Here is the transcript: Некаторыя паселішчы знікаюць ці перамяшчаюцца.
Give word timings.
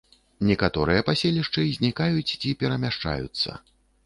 Некаторыя 0.51 1.03
паселішчы 1.09 1.67
знікаюць 1.77 2.27
ці 2.41 2.55
перамяшчаюцца. 2.65 3.49